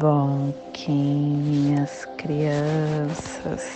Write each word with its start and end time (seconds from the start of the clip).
Bom, 0.00 0.54
que 0.72 0.90
minhas 0.90 2.06
crianças. 2.16 3.70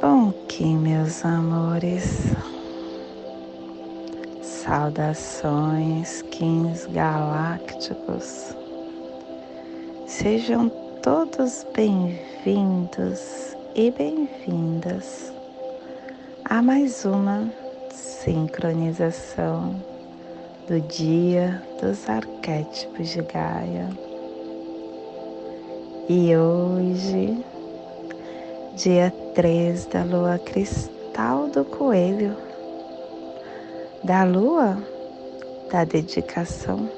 Bom, 0.00 0.30
que 0.46 0.66
meus 0.66 1.24
amores. 1.24 2.32
Saudações, 4.40 6.22
Kings 6.30 6.88
Galácticos. 6.90 8.54
Sejam 10.06 10.68
todos 11.02 11.66
bem-vindos 11.74 13.56
e 13.74 13.90
bem-vindas 13.90 15.32
a 16.44 16.62
mais 16.62 17.04
uma 17.04 17.52
sincronização 17.90 19.89
do 20.70 20.80
dia 20.82 21.60
dos 21.80 22.08
arquétipos 22.08 23.08
de 23.08 23.20
Gaia. 23.22 23.88
E 26.08 26.36
hoje, 26.36 27.44
dia 28.76 29.12
3 29.34 29.86
da 29.86 30.04
lua 30.04 30.38
cristal 30.38 31.48
do 31.48 31.64
coelho, 31.64 32.36
da 34.04 34.22
lua 34.22 34.78
da 35.72 35.82
dedicação, 35.82 36.88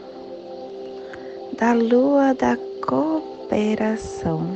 da 1.59 1.73
lua 1.73 2.35
da 2.35 2.59
cooperação, 2.87 4.47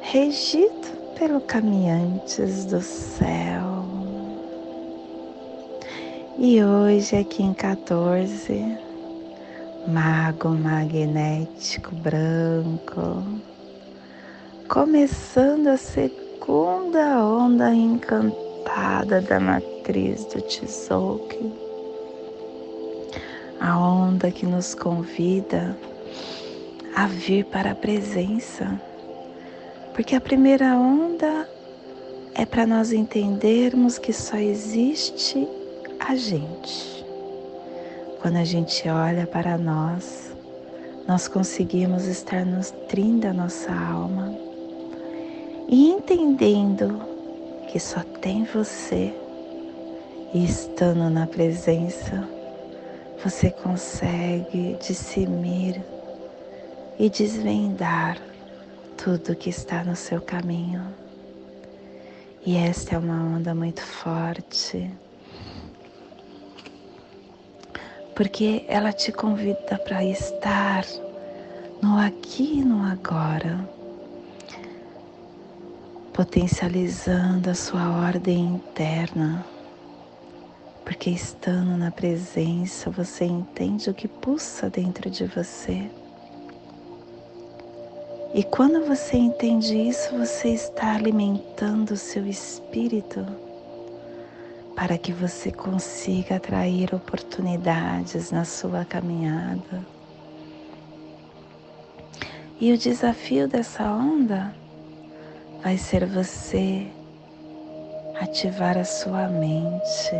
regido 0.00 0.88
pelo 1.18 1.42
caminhantes 1.42 2.64
do 2.64 2.80
céu 2.80 3.57
e 6.40 6.62
hoje, 6.62 7.16
aqui 7.16 7.42
em 7.42 7.52
14, 7.52 8.78
Mago 9.88 10.50
Magnético 10.50 11.92
Branco, 11.96 13.24
começando 14.68 15.66
a 15.66 15.76
segunda 15.76 17.24
onda 17.24 17.74
encantada 17.74 19.20
da 19.20 19.40
matriz 19.40 20.26
do 20.26 20.40
Tzolk'in, 20.42 21.52
a 23.60 23.76
onda 23.76 24.30
que 24.30 24.46
nos 24.46 24.76
convida 24.76 25.76
a 26.94 27.08
vir 27.08 27.46
para 27.46 27.72
a 27.72 27.74
presença, 27.74 28.80
porque 29.92 30.14
a 30.14 30.20
primeira 30.20 30.76
onda 30.76 31.48
é 32.36 32.46
para 32.46 32.64
nós 32.64 32.92
entendermos 32.92 33.98
que 33.98 34.12
só 34.12 34.36
existe 34.36 35.57
a 36.00 36.14
gente. 36.14 37.04
Quando 38.20 38.36
a 38.36 38.44
gente 38.44 38.88
olha 38.88 39.26
para 39.26 39.56
nós, 39.56 40.34
nós 41.06 41.28
conseguimos 41.28 42.06
estar 42.06 42.44
nutrindo 42.44 43.26
a 43.26 43.32
nossa 43.32 43.72
alma 43.72 44.34
e 45.68 45.90
entendendo 45.90 47.00
que 47.68 47.78
só 47.78 48.00
tem 48.20 48.44
você 48.44 49.14
e 50.34 50.44
estando 50.44 51.08
na 51.10 51.26
presença, 51.26 52.28
você 53.22 53.50
consegue 53.50 54.76
discernir 54.80 55.82
e 56.98 57.08
desvendar 57.08 58.18
tudo 58.96 59.36
que 59.36 59.50
está 59.50 59.84
no 59.84 59.96
seu 59.96 60.20
caminho. 60.20 60.82
E 62.44 62.56
esta 62.56 62.96
é 62.96 62.98
uma 62.98 63.36
onda 63.36 63.54
muito 63.54 63.82
forte 63.82 64.90
porque 68.18 68.64
ela 68.66 68.92
te 68.92 69.12
convida 69.12 69.78
para 69.78 70.04
estar 70.04 70.84
no 71.80 71.96
aqui 71.96 72.58
e 72.58 72.64
no 72.64 72.82
agora, 72.82 73.64
potencializando 76.12 77.48
a 77.48 77.54
sua 77.54 77.88
ordem 77.88 78.56
interna, 78.56 79.46
porque 80.84 81.10
estando 81.10 81.76
na 81.76 81.92
presença 81.92 82.90
você 82.90 83.24
entende 83.24 83.88
o 83.88 83.94
que 83.94 84.08
pulsa 84.08 84.68
dentro 84.68 85.08
de 85.08 85.24
você. 85.24 85.88
E 88.34 88.42
quando 88.42 88.84
você 88.84 89.16
entende 89.16 89.76
isso, 89.76 90.18
você 90.18 90.48
está 90.48 90.96
alimentando 90.96 91.92
o 91.92 91.96
seu 91.96 92.26
espírito 92.26 93.24
para 94.78 94.96
que 94.96 95.12
você 95.12 95.50
consiga 95.50 96.36
atrair 96.36 96.94
oportunidades 96.94 98.30
na 98.30 98.44
sua 98.44 98.84
caminhada. 98.84 99.84
E 102.60 102.72
o 102.72 102.78
desafio 102.78 103.48
dessa 103.48 103.82
onda 103.90 104.54
vai 105.64 105.76
ser 105.76 106.06
você 106.06 106.86
ativar 108.20 108.78
a 108.78 108.84
sua 108.84 109.26
mente, 109.26 110.12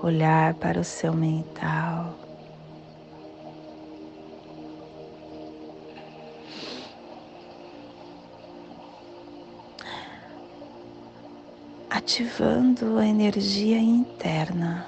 olhar 0.00 0.54
para 0.54 0.78
o 0.78 0.84
seu 0.84 1.12
mental 1.12 2.14
ativando 12.02 12.98
a 12.98 13.06
energia 13.06 13.78
interna. 13.78 14.84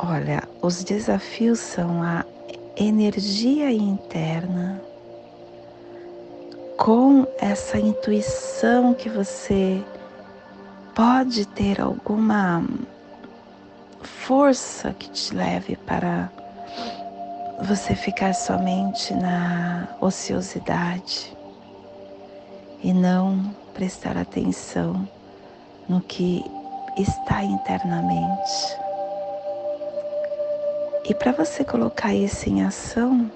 Olha, 0.00 0.42
os 0.60 0.82
desafios 0.82 1.60
são 1.60 2.02
a 2.02 2.24
energia 2.76 3.70
interna 3.70 4.82
com 6.76 7.24
essa 7.38 7.78
intuição 7.78 8.94
que 8.94 9.08
você 9.08 9.80
pode 10.92 11.46
ter 11.46 11.80
alguma 11.80 12.64
força 14.02 14.92
que 14.94 15.08
te 15.10 15.36
leve 15.36 15.76
para 15.76 16.28
você 17.62 17.94
ficar 17.94 18.34
somente 18.34 19.14
na 19.14 19.86
ociosidade 20.00 21.38
e 22.82 22.92
não 22.92 23.54
prestar 23.74 24.16
atenção 24.16 25.08
no 25.88 26.00
que 26.00 26.44
está 26.96 27.42
internamente. 27.42 28.76
E 31.04 31.14
para 31.14 31.32
você 31.32 31.64
colocar 31.64 32.14
isso 32.14 32.48
em 32.48 32.62
ação, 32.62 33.30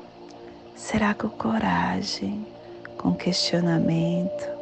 será 0.76 1.14
com 1.14 1.28
coragem, 1.28 2.46
com 2.98 3.14
questionamento, 3.14 4.54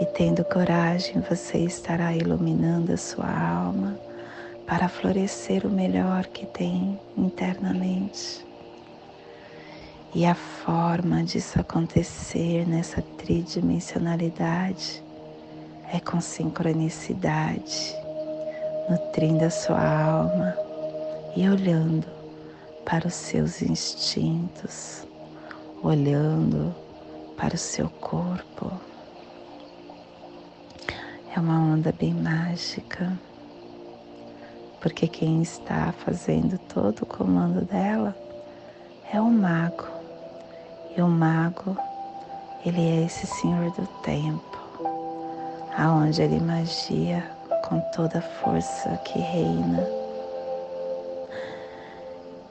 e 0.00 0.06
tendo 0.06 0.44
coragem, 0.44 1.20
você 1.20 1.58
estará 1.58 2.12
iluminando 2.12 2.92
a 2.92 2.96
sua 2.96 3.30
alma 3.30 3.96
para 4.66 4.88
florescer 4.88 5.64
o 5.64 5.70
melhor 5.70 6.26
que 6.26 6.46
tem 6.46 6.98
internamente. 7.16 8.44
E 10.14 10.26
a 10.26 10.34
forma 10.34 11.24
disso 11.24 11.58
acontecer 11.58 12.68
nessa 12.68 13.00
tridimensionalidade 13.00 15.02
é 15.90 15.98
com 15.98 16.20
sincronicidade, 16.20 17.96
nutrindo 18.90 19.46
a 19.46 19.48
sua 19.48 19.80
alma 19.80 20.54
e 21.34 21.48
olhando 21.48 22.06
para 22.84 23.08
os 23.08 23.14
seus 23.14 23.62
instintos, 23.62 25.06
olhando 25.82 26.74
para 27.34 27.54
o 27.54 27.58
seu 27.58 27.88
corpo. 27.88 28.70
É 31.34 31.40
uma 31.40 31.58
onda 31.58 31.90
bem 31.90 32.12
mágica, 32.12 33.18
porque 34.78 35.08
quem 35.08 35.40
está 35.40 35.90
fazendo 35.90 36.58
todo 36.58 37.00
o 37.00 37.06
comando 37.06 37.64
dela 37.64 38.14
é 39.10 39.18
o 39.18 39.30
mago 39.30 40.01
e 40.96 41.00
o 41.00 41.08
mago, 41.08 41.76
ele 42.64 42.80
é 42.80 43.04
esse 43.06 43.26
senhor 43.26 43.70
do 43.72 43.86
tempo, 44.02 44.58
aonde 45.76 46.22
ele 46.22 46.38
magia 46.40 47.24
com 47.68 47.80
toda 47.94 48.18
a 48.18 48.22
força 48.22 48.90
que 49.04 49.18
reina. 49.18 49.86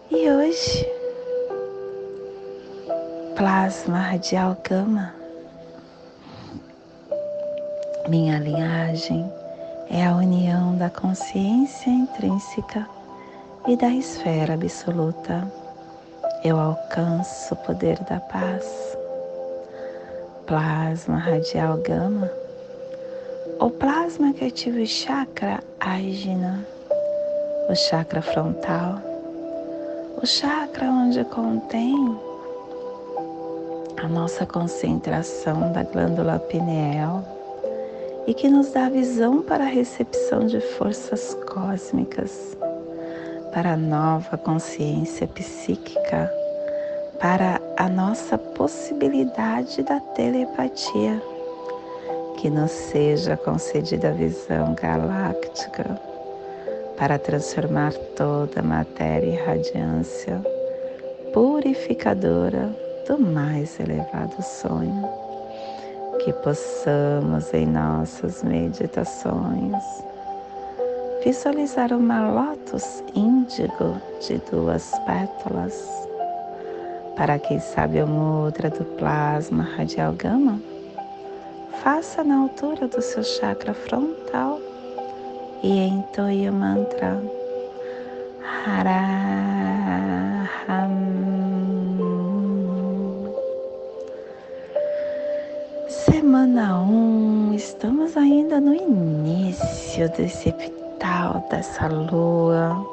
E 0.10 0.30
hoje, 0.30 0.88
plasma 3.36 4.00
radial 4.00 4.58
gama, 4.68 5.14
minha 8.08 8.40
linhagem 8.40 9.32
é 9.90 10.06
a 10.06 10.16
união 10.16 10.76
da 10.76 10.90
consciência 10.90 11.90
intrínseca 11.90 12.88
e 13.68 13.78
da 13.78 13.90
esfera 13.90 14.56
absoluta 14.56 15.61
eu 16.44 16.60
alcanço 16.60 17.54
o 17.54 17.58
poder 17.58 18.00
da 18.00 18.20
paz. 18.20 18.98
Plasma 20.46 21.18
radial 21.18 21.78
gama, 21.78 22.32
o 23.60 23.70
plasma 23.70 24.34
que 24.34 24.46
ativa 24.46 24.80
o 24.80 24.88
chakra 24.88 25.60
Ajna, 25.80 26.66
o 27.70 27.76
chakra 27.76 28.22
frontal, 28.22 29.00
o 30.22 30.26
chakra 30.26 30.88
onde 30.88 31.24
contém 31.26 32.18
a 34.04 34.08
nossa 34.08 34.46
concentração 34.46 35.72
da 35.72 35.84
glândula 35.84 36.40
pineal 36.40 37.24
e 38.26 38.34
que 38.34 38.50
nos 38.50 38.72
dá 38.72 38.90
visão 38.90 39.44
para 39.44 39.64
a 39.64 39.68
recepção 39.68 40.48
de 40.48 40.60
forças 40.60 41.36
cósmicas, 41.48 42.58
para 43.54 43.74
a 43.74 43.78
nova 43.78 44.38
consciência 44.38 45.28
psíquica, 45.28 46.32
para 47.20 47.60
a 47.78 47.90
nossa 47.90 48.38
possibilidade 48.38 49.84
da 49.84 50.00
telepatia. 50.00 51.22
Que 52.38 52.50
nos 52.50 52.72
seja 52.72 53.38
concedida 53.38 54.10
a 54.10 54.14
visão 54.14 54.74
galáctica 54.74 56.00
para 56.98 57.20
transformar 57.20 57.94
toda 58.16 58.62
a 58.62 58.64
matéria 58.64 59.28
em 59.28 59.36
radiância 59.36 60.42
purificadora 61.34 62.76
do 63.08 63.20
mais 63.20 63.80
elevado 63.80 64.42
sonho 64.42 65.08
que 66.24 66.34
possamos 66.34 67.54
em 67.54 67.66
nossas 67.66 68.44
meditações 68.44 70.11
visualizar 71.24 71.94
uma 71.94 72.32
lótus 72.32 73.04
índigo 73.14 74.02
de 74.20 74.40
duas 74.50 74.92
pétalas. 75.06 76.08
Para 77.16 77.38
quem 77.38 77.60
sabe 77.60 78.02
o 78.02 78.08
mudra 78.08 78.70
do 78.70 78.84
plasma 78.98 79.64
radial 79.64 80.14
gama, 80.14 80.60
faça 81.84 82.24
na 82.24 82.38
altura 82.38 82.88
do 82.88 83.02
seu 83.02 83.24
chakra 83.24 83.74
frontal 83.74 84.60
e 85.62 85.88
entoie 85.88 86.50
o 86.50 86.54
mantra 86.54 87.22
Haraham. 88.66 89.52
Semana 95.88 96.82
1, 96.82 96.88
um, 96.90 97.54
estamos 97.54 98.18
ainda 98.18 98.60
no 98.60 98.74
início 98.74 100.10
desse 100.10 100.52
epital 101.02 101.44
dessa 101.50 101.88
lua. 101.88 102.86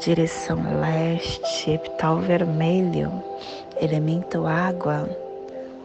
Direção 0.00 0.58
leste, 0.80 1.70
epital 1.70 2.18
vermelho, 2.18 3.12
elemento 3.80 4.44
água, 4.44 5.08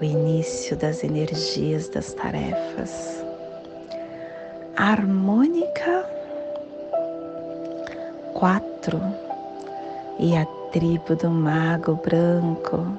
o 0.01 0.03
início 0.03 0.75
das 0.75 1.03
energias 1.03 1.87
das 1.89 2.13
tarefas. 2.13 3.23
Harmônica 4.75 6.09
4 8.33 8.99
e 10.19 10.35
a 10.35 10.45
tribo 10.71 11.15
do 11.15 11.29
mago 11.29 11.95
branco 12.03 12.97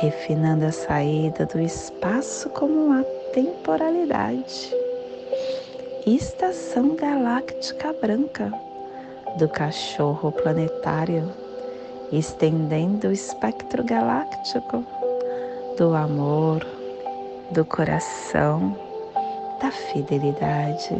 refinando 0.00 0.64
a 0.64 0.72
saída 0.72 1.44
do 1.44 1.60
espaço 1.60 2.48
como 2.50 2.86
uma 2.86 3.02
temporalidade. 3.34 4.85
Estação 6.06 6.94
galáctica 6.94 7.92
branca 8.00 8.52
do 9.40 9.48
cachorro 9.48 10.30
planetário, 10.30 11.28
estendendo 12.12 13.08
o 13.08 13.12
espectro 13.12 13.82
galáctico 13.82 14.84
do 15.76 15.96
amor, 15.96 16.64
do 17.50 17.64
coração, 17.64 18.78
da 19.60 19.72
fidelidade. 19.72 20.94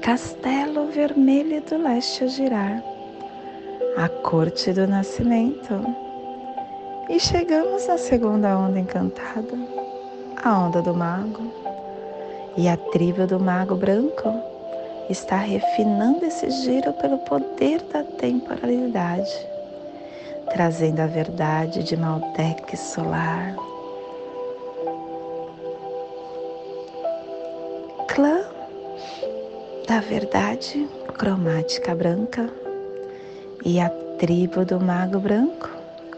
Castelo 0.00 0.92
vermelho 0.92 1.60
do 1.62 1.76
leste 1.76 2.22
a 2.22 2.26
girar, 2.28 2.84
a 3.96 4.08
corte 4.08 4.72
do 4.72 4.86
nascimento 4.86 5.74
e 7.08 7.18
chegamos 7.18 7.88
à 7.88 7.98
segunda 7.98 8.56
onda 8.56 8.78
encantada, 8.78 9.58
a 10.40 10.56
onda 10.56 10.80
do 10.80 10.94
mago. 10.94 11.59
E 12.56 12.68
a 12.68 12.76
tribo 12.76 13.26
do 13.26 13.38
mago 13.38 13.76
branco 13.76 14.28
está 15.08 15.36
refinando 15.36 16.24
esse 16.24 16.50
giro 16.50 16.92
pelo 16.94 17.18
poder 17.18 17.80
da 17.92 18.02
temporalidade, 18.02 19.32
trazendo 20.52 21.00
a 21.00 21.06
verdade 21.06 21.82
de 21.82 21.96
Maldek 21.96 22.76
solar. 22.76 23.54
Clã 28.08 28.42
da 29.86 30.00
verdade 30.00 30.88
cromática 31.16 31.94
branca 31.94 32.50
e 33.64 33.80
a 33.80 33.88
tribo 34.18 34.64
do 34.64 34.80
mago 34.80 35.18
branco 35.18 35.70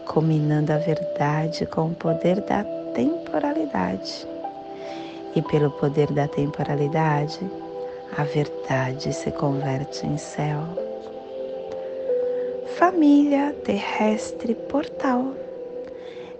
combinando 0.05 0.71
a 0.73 0.77
verdade 0.77 1.65
com 1.65 1.87
o 1.87 1.95
poder 1.95 2.41
da 2.41 2.63
temporalidade. 2.93 4.32
E 5.35 5.41
pelo 5.41 5.71
poder 5.71 6.11
da 6.11 6.27
temporalidade, 6.27 7.39
a 8.15 8.23
verdade 8.23 9.11
se 9.11 9.31
converte 9.31 10.05
em 10.05 10.17
céu. 10.17 10.59
Família 12.77 13.53
terrestre 13.63 14.53
portal 14.53 15.33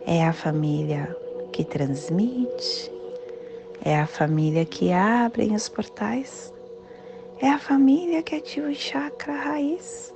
é 0.05 0.23
a 0.25 0.33
família 0.33 1.15
que 1.51 1.63
transmite, 1.63 2.91
é 3.83 3.99
a 3.99 4.05
família 4.05 4.65
que 4.65 4.91
abre 4.91 5.47
os 5.53 5.69
portais, 5.69 6.53
é 7.41 7.49
a 7.49 7.59
família 7.59 8.21
que 8.21 8.35
ativa 8.35 8.67
o 8.67 8.75
chakra 8.75 9.33
raiz 9.33 10.13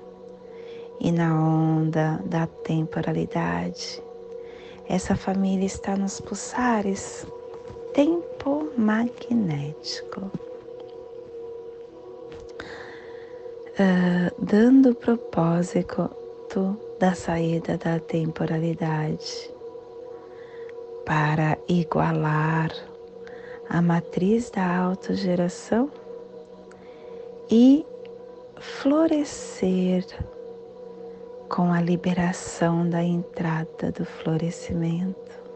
e 0.99 1.11
na 1.11 1.33
onda 1.33 2.21
da 2.25 2.47
temporalidade. 2.47 4.01
Essa 4.87 5.15
família 5.15 5.65
está 5.65 5.95
nos 5.95 6.21
pulsares 6.21 7.25
tempo 7.93 8.36
magnético, 8.77 10.21
uh, 13.79 14.31
dando 14.39 14.91
o 14.91 14.95
propósito 14.95 16.09
da 16.99 17.13
saída 17.13 17.77
da 17.77 17.99
temporalidade 17.99 19.51
para 21.05 21.57
igualar 21.67 22.71
a 23.69 23.81
matriz 23.81 24.49
da 24.49 24.77
autogeração 24.77 25.91
e 27.49 27.85
florescer 28.59 30.05
com 31.49 31.71
a 31.71 31.81
liberação 31.81 32.89
da 32.89 33.03
entrada 33.03 33.91
do 33.91 34.05
florescimento 34.05 35.46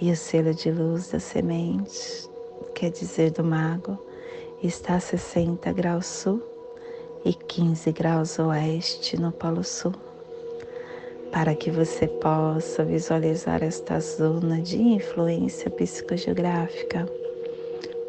e 0.00 0.10
o 0.10 0.16
selo 0.16 0.54
de 0.54 0.70
luz 0.70 1.10
da 1.10 1.20
semente, 1.20 2.26
quer 2.74 2.90
dizer 2.90 3.32
do 3.32 3.44
mago, 3.44 3.98
está 4.62 4.94
a 4.94 5.00
60 5.00 5.70
graus 5.72 6.06
sul 6.06 6.42
e 7.22 7.34
15 7.34 7.92
graus 7.92 8.38
oeste 8.38 9.20
no 9.20 9.30
Polo 9.30 9.62
Sul, 9.62 9.92
para 11.30 11.54
que 11.54 11.70
você 11.70 12.08
possa 12.08 12.82
visualizar 12.82 13.62
esta 13.62 14.00
zona 14.00 14.62
de 14.62 14.80
influência 14.80 15.70
psicogeográfica. 15.70 17.06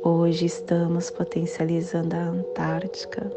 Hoje 0.01 0.45
estamos 0.45 1.09
potencializando 1.09 2.15
a 2.15 2.19
Antártica, 2.19 3.29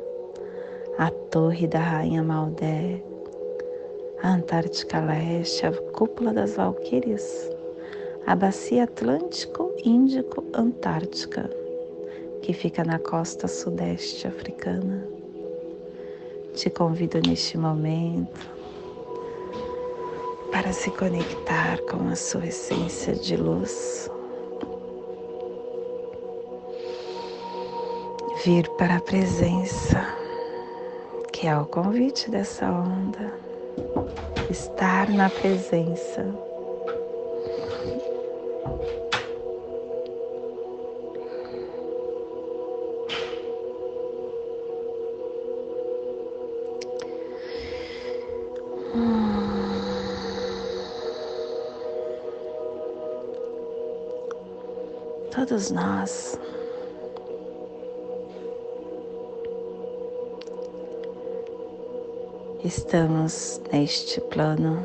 a 0.96 1.10
Torre 1.10 1.66
da 1.66 1.80
Rainha 1.80 2.22
Maldé, 2.22 3.02
a 4.22 4.28
Antártica 4.28 5.00
Leste, 5.00 5.66
a 5.66 5.72
Cúpula 5.90 6.32
das 6.32 6.54
Valquírias, 6.54 7.53
a 8.26 8.34
Bacia 8.34 8.84
Atlântico-Índico-Antártica, 8.84 11.50
que 12.42 12.54
fica 12.54 12.82
na 12.82 12.98
costa 12.98 13.46
sudeste 13.46 14.26
africana. 14.26 15.06
Te 16.54 16.70
convido 16.70 17.20
neste 17.20 17.58
momento 17.58 18.40
para 20.50 20.72
se 20.72 20.90
conectar 20.90 21.78
com 21.82 22.08
a 22.08 22.16
sua 22.16 22.46
essência 22.46 23.14
de 23.14 23.36
luz. 23.36 24.10
Vir 28.44 28.66
para 28.78 28.96
a 28.96 29.00
presença, 29.00 30.02
que 31.32 31.46
é 31.46 31.56
o 31.56 31.66
convite 31.66 32.30
dessa 32.30 32.70
onda 32.70 33.34
estar 34.50 35.10
na 35.10 35.28
presença. 35.28 36.53
todos 55.54 55.70
nós. 55.70 56.36
Estamos 62.64 63.60
neste 63.72 64.20
plano, 64.22 64.84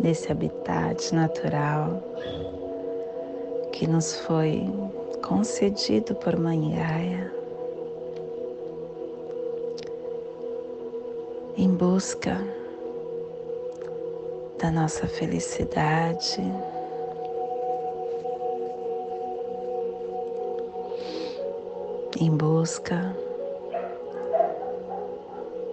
nesse 0.00 0.30
habitat 0.30 1.12
natural 1.12 2.00
que 3.72 3.88
nos 3.88 4.14
foi 4.20 4.62
concedido 5.20 6.14
por 6.14 6.36
Mãe 6.36 6.76
Gaia, 6.76 7.32
em 11.56 11.70
busca 11.70 12.38
da 14.60 14.70
nossa 14.70 15.08
felicidade 15.08 16.40
Em 22.18 22.34
busca 22.34 23.14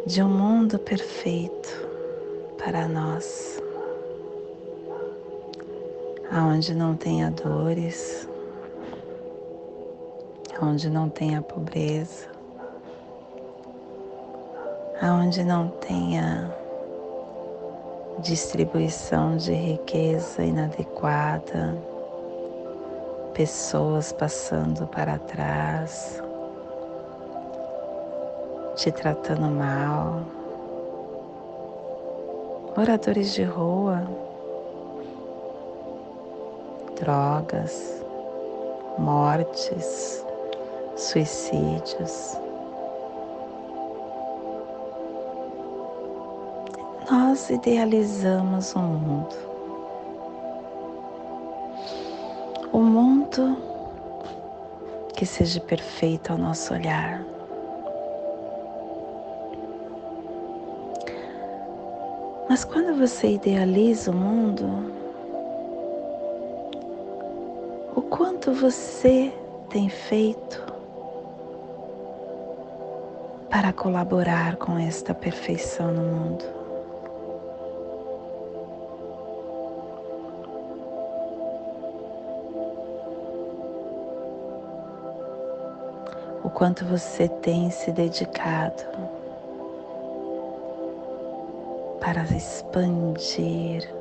de 0.05 0.21
um 0.21 0.27
mundo 0.27 0.77
perfeito 0.77 1.87
para 2.57 2.85
nós, 2.85 3.61
aonde 6.29 6.75
não 6.75 6.97
tenha 6.97 7.31
dores, 7.31 8.27
aonde 10.59 10.89
não 10.89 11.09
tenha 11.09 11.41
pobreza, 11.41 12.27
aonde 15.01 15.45
não 15.45 15.69
tenha 15.69 16.53
distribuição 18.19 19.37
de 19.37 19.53
riqueza 19.53 20.43
inadequada, 20.43 21.73
pessoas 23.33 24.11
passando 24.11 24.85
para 24.87 25.17
trás, 25.17 26.22
te 28.75 28.91
tratando 28.91 29.47
mal, 29.47 30.23
moradores 32.75 33.33
de 33.33 33.43
rua, 33.43 34.01
drogas, 36.99 38.03
mortes, 38.97 40.25
suicídios. 40.95 42.37
Nós 47.11 47.49
idealizamos 47.49 48.75
um 48.75 48.81
mundo. 48.81 49.35
Um 52.73 52.83
mundo 52.83 53.57
que 55.15 55.27
seja 55.27 55.59
perfeito 55.59 56.31
ao 56.31 56.39
nosso 56.39 56.73
olhar. 56.73 57.32
Mas 62.53 62.63
quando 62.63 62.95
você 62.95 63.29
idealiza 63.29 64.11
o 64.11 64.13
mundo, 64.13 64.63
o 67.95 68.01
quanto 68.03 68.53
você 68.53 69.33
tem 69.71 69.89
feito 69.89 70.63
para 73.49 73.73
colaborar 73.73 74.57
com 74.57 74.77
esta 74.77 75.15
perfeição 75.15 75.91
no 75.91 76.03
mundo? 76.03 76.45
O 86.43 86.51
quanto 86.51 86.85
você 86.85 87.27
tem 87.27 87.71
se 87.71 87.91
dedicado 87.91 89.22
para 92.13 92.37
expandir 92.37 93.91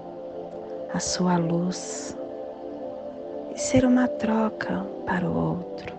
a 0.93 1.01
sua 1.01 1.39
luz 1.39 2.15
e 3.55 3.59
ser 3.59 3.87
uma 3.87 4.07
troca 4.07 4.85
para 5.07 5.27
o 5.27 5.35
outro. 5.35 5.97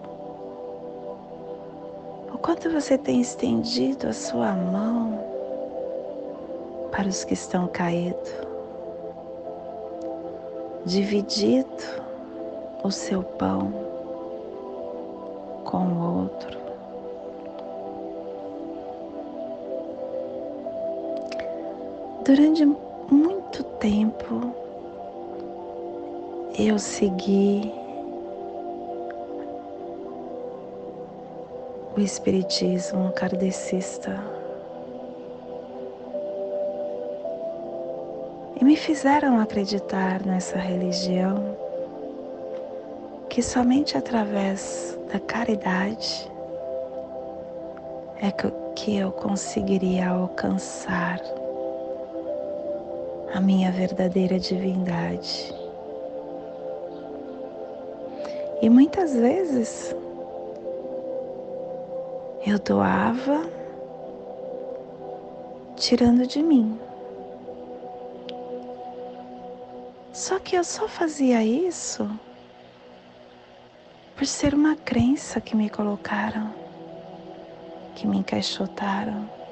O 2.31 2.37
quanto 2.37 2.69
você 2.69 2.99
tem 2.99 3.19
estendido 3.19 4.07
a 4.07 4.13
sua 4.13 4.53
mão 4.53 5.19
para 6.91 7.07
os 7.07 7.23
que 7.23 7.33
estão 7.33 7.67
caídos, 7.67 8.31
dividido 10.85 11.67
o 12.83 12.91
seu 12.91 13.23
pão 13.23 13.73
com 15.65 15.83
o 15.83 16.19
outro. 16.19 16.62
Durante 22.25 22.65
muito 23.11 23.63
tempo 23.79 24.55
eu 26.57 26.79
segui 26.79 27.69
o 31.97 31.99
Espiritismo 31.99 33.11
kardecista. 33.11 34.23
E 38.55 38.63
me 38.63 38.77
fizeram 38.77 39.41
acreditar 39.41 40.25
nessa 40.25 40.57
religião 40.57 41.57
que 43.29 43.41
somente 43.41 43.97
através 43.97 44.97
da 45.11 45.19
caridade 45.19 46.31
é 48.21 48.31
que 48.31 48.95
eu 48.95 49.11
conseguiria 49.11 50.07
alcançar 50.07 51.19
a 53.33 53.41
minha 53.41 53.71
verdadeira 53.71 54.39
divindade. 54.39 55.51
E 58.61 58.69
muitas 58.69 59.15
vezes 59.15 59.95
eu 62.45 62.59
doava 62.59 63.49
tirando 65.75 66.27
de 66.27 66.43
mim. 66.43 66.79
Só 70.13 70.37
que 70.37 70.55
eu 70.55 70.63
só 70.63 70.87
fazia 70.87 71.43
isso 71.43 72.07
por 74.15 74.27
ser 74.27 74.53
uma 74.53 74.75
crença 74.75 75.41
que 75.41 75.55
me 75.55 75.71
colocaram, 75.71 76.53
que 77.95 78.05
me 78.05 78.19
encaixotaram. 78.19 79.42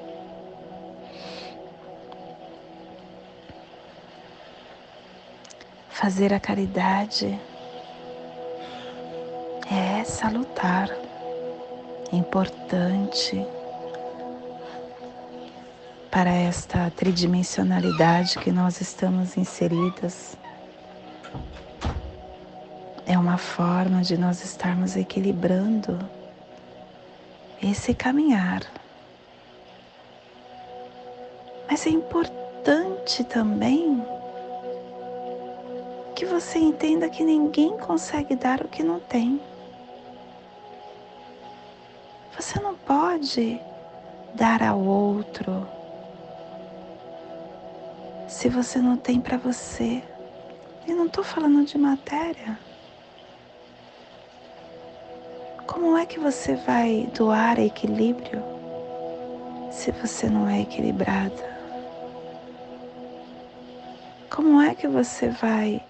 Fazer 6.02 6.34
a 6.34 6.40
caridade 6.40 7.38
é 9.70 10.02
salutar, 10.02 10.90
importante 12.12 13.46
para 16.10 16.28
esta 16.28 16.90
tridimensionalidade 16.90 18.36
que 18.40 18.50
nós 18.50 18.80
estamos 18.80 19.36
inseridas. 19.36 20.36
É 23.06 23.16
uma 23.16 23.38
forma 23.38 24.02
de 24.02 24.18
nós 24.18 24.42
estarmos 24.44 24.96
equilibrando 24.96 26.00
esse 27.62 27.94
caminhar. 27.94 28.62
Mas 31.70 31.86
é 31.86 31.90
importante 31.90 33.22
também 33.22 34.04
que 36.22 36.26
você 36.26 36.56
entenda 36.56 37.08
que 37.08 37.24
ninguém 37.24 37.76
consegue 37.76 38.36
dar 38.36 38.60
o 38.60 38.68
que 38.68 38.84
não 38.84 39.00
tem. 39.00 39.40
Você 42.36 42.60
não 42.60 42.76
pode 42.76 43.60
dar 44.32 44.62
ao 44.62 44.78
outro 44.78 45.66
se 48.28 48.48
você 48.48 48.78
não 48.78 48.96
tem 48.96 49.20
para 49.20 49.36
você. 49.36 50.00
E 50.86 50.92
não 50.92 51.06
estou 51.06 51.24
falando 51.24 51.64
de 51.64 51.76
matéria. 51.76 52.56
Como 55.66 55.98
é 55.98 56.06
que 56.06 56.20
você 56.20 56.54
vai 56.54 57.10
doar 57.16 57.58
equilíbrio 57.58 58.40
se 59.72 59.90
você 59.90 60.28
não 60.28 60.48
é 60.48 60.60
equilibrada? 60.60 61.50
Como 64.30 64.60
é 64.60 64.72
que 64.72 64.86
você 64.86 65.28
vai 65.28 65.84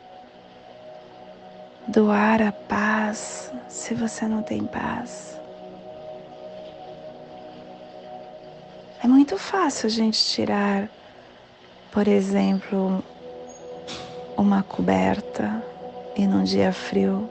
doar 1.89 2.41
a 2.41 2.53
paz 2.53 3.53
se 3.69 3.95
você 3.95 4.27
não 4.27 4.43
tem 4.43 4.65
paz. 4.65 5.41
É 9.03 9.09
muito 9.09 9.37
fácil 9.37 9.89
a 9.89 9.91
gente 9.91 10.25
tirar, 10.25 10.89
por 11.91 12.07
exemplo, 12.07 13.05
uma 14.37 14.63
coberta 14.63 15.63
e 16.17 16.27
num 16.27 16.45
dia 16.45 16.73
frio 16.73 17.29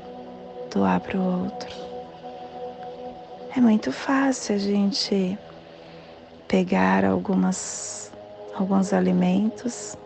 doar 0.74 1.00
para 1.00 1.18
o 1.18 1.44
outro. 1.44 1.70
É 3.56 3.62
muito 3.62 3.92
fácil 3.92 4.56
a 4.56 4.58
gente 4.58 5.38
pegar 6.48 7.06
algumas, 7.06 8.12
alguns 8.54 8.92
alimentos 8.92 9.98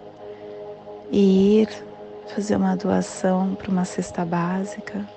e 1.12 1.62
ir 1.62 1.85
fazer 2.34 2.56
uma 2.56 2.76
doação 2.76 3.56
para 3.56 3.72
uma 3.72 3.86
cesta 3.86 4.26
básica 4.26 5.08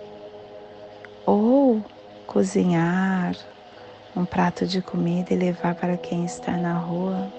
ou 1.25 1.83
cozinhar 2.27 3.35
um 4.17 4.25
prato 4.25 4.67
de 4.67 4.83
comida 4.83 5.33
e 5.33 5.37
levar 5.37 5.75
para 5.75 5.97
quem 5.97 6.25
está 6.25 6.53
na 6.53 6.75
rua. 6.75 7.33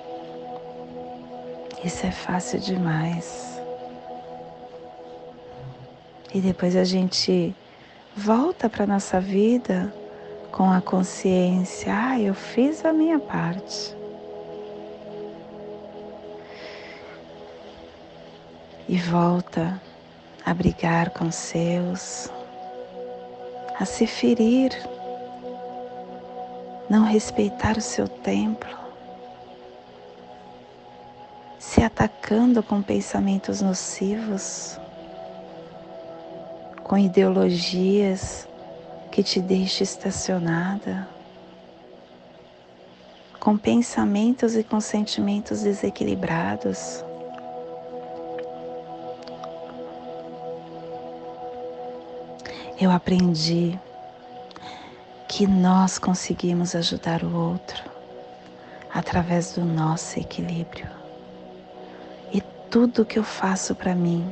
Isso 1.84 2.06
é 2.06 2.12
fácil 2.12 2.60
demais. 2.60 3.62
E 6.34 6.40
depois 6.40 6.76
a 6.76 6.84
gente 6.84 7.56
volta 8.16 8.70
para 8.70 8.86
nossa 8.86 9.20
vida 9.20 9.94
com 10.52 10.70
a 10.72 10.82
consciência, 10.82 11.94
ah, 11.94 12.20
eu 12.20 12.34
fiz 12.34 12.84
a 12.84 12.92
minha 12.92 13.20
parte. 13.20 13.99
E 18.92 18.98
volta 18.98 19.80
a 20.44 20.52
brigar 20.52 21.12
com 21.12 21.32
seus, 21.32 22.28
a 23.80 23.86
se 23.86 24.08
ferir, 24.08 24.72
não 26.90 27.04
respeitar 27.04 27.78
o 27.78 27.82
seu 27.82 28.08
templo, 28.08 28.76
se 31.60 31.84
atacando 31.84 32.64
com 32.64 32.82
pensamentos 32.82 33.62
nocivos, 33.62 34.80
com 36.84 36.98
ideologias 36.98 38.48
que 39.12 39.22
te 39.22 39.40
deixe 39.40 39.84
estacionada, 39.84 41.08
com 43.40 43.56
pensamentos 43.56 44.56
e 44.56 44.64
com 44.64 44.82
sentimentos 44.82 45.62
desequilibrados. 45.62 47.06
Eu 52.82 52.92
aprendi 52.92 53.78
que 55.28 55.46
nós 55.46 56.00
conseguimos 56.00 56.74
ajudar 56.76 57.26
o 57.26 57.36
outro 57.36 57.84
através 58.94 59.52
do 59.52 59.66
nosso 59.66 60.18
equilíbrio. 60.18 60.88
E 62.32 62.40
tudo 62.72 63.04
que 63.04 63.20
eu 63.20 63.24
faço 63.24 63.76
para 63.76 63.94
mim, 63.94 64.26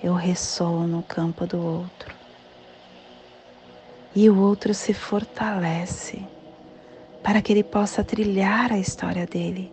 eu 0.00 0.14
ressoo 0.14 0.86
no 0.86 1.02
campo 1.02 1.44
do 1.44 1.60
outro 1.60 2.14
e 4.14 4.30
o 4.30 4.38
outro 4.38 4.72
se 4.72 4.94
fortalece 4.94 6.24
para 7.20 7.42
que 7.42 7.52
ele 7.52 7.64
possa 7.64 8.04
trilhar 8.04 8.72
a 8.72 8.78
história 8.78 9.26
dele. 9.26 9.72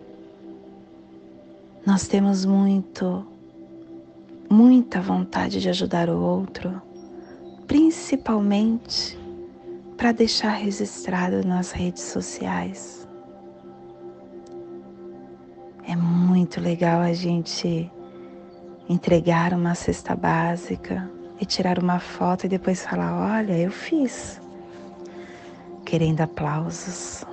Nós 1.86 2.08
temos 2.08 2.44
muito, 2.44 3.24
muita 4.50 5.00
vontade 5.00 5.60
de 5.60 5.68
ajudar 5.68 6.10
o 6.10 6.20
outro, 6.20 6.82
principalmente 7.66 9.18
para 9.96 10.12
deixar 10.12 10.50
registrado 10.50 11.46
nas 11.46 11.72
redes 11.72 12.02
sociais. 12.02 13.06
É 15.86 15.94
muito 15.94 16.60
legal 16.60 17.00
a 17.00 17.12
gente 17.12 17.90
entregar 18.88 19.52
uma 19.52 19.74
cesta 19.74 20.16
básica 20.16 21.10
e 21.40 21.44
tirar 21.44 21.78
uma 21.78 21.98
foto 21.98 22.46
e 22.46 22.48
depois 22.48 22.84
falar: 22.84 23.38
Olha, 23.38 23.56
eu 23.56 23.70
fiz, 23.70 24.40
querendo 25.84 26.20
aplausos. 26.22 27.24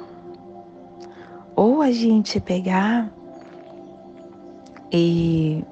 Ou 1.56 1.82
a 1.82 1.91
gente 1.91 2.39
pegar 2.39 3.12
e 4.91 5.63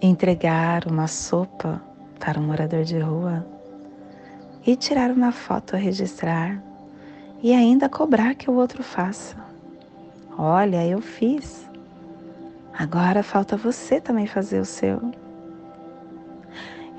entregar 0.00 0.86
uma 0.86 1.06
sopa 1.06 1.82
para 2.18 2.40
um 2.40 2.46
morador 2.46 2.84
de 2.84 2.98
rua 2.98 3.53
e 4.66 4.76
tirar 4.76 5.10
uma 5.10 5.32
foto 5.32 5.76
a 5.76 5.78
registrar 5.78 6.62
e 7.42 7.52
ainda 7.52 7.88
cobrar 7.88 8.34
que 8.34 8.50
o 8.50 8.54
outro 8.54 8.82
faça. 8.82 9.36
Olha, 10.36 10.86
eu 10.86 11.00
fiz. 11.00 11.68
Agora 12.72 13.22
falta 13.22 13.56
você 13.56 14.00
também 14.00 14.26
fazer 14.26 14.60
o 14.60 14.64
seu. 14.64 15.00